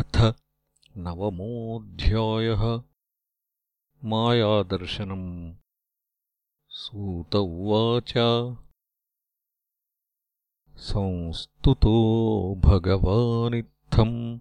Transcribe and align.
अथ 0.00 0.34
नवमोऽध्यायः 0.96 2.82
मायादर्शनम्। 4.04 5.54
सूत 6.68 7.36
उवाच। 7.36 8.14
संस्तुतो 10.76 12.54
भगवानित्थम्। 12.54 14.38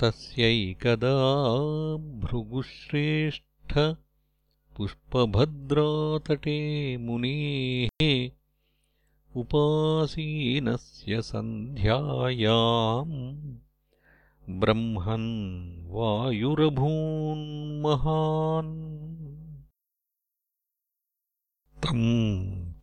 तस्यैकदा 0.00 1.14
भृगुश्रेष्ठ 2.24 3.72
पुष्पभद्रातटे 4.76 6.58
मुनेः 7.06 8.04
उपासीनस्य 9.42 11.14
सन्ध्यायाम् 11.30 13.16
ब्रह्मन् 14.60 15.26
वायुरभून्महान् 15.96 16.78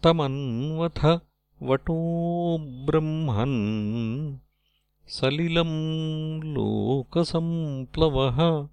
तमन्वथ 0.03 1.19
वटो 1.63 1.97
ब्रह्मन् 2.59 4.37
सलिलम् 5.07 6.43
लोकसम्प्लवः 6.43 8.67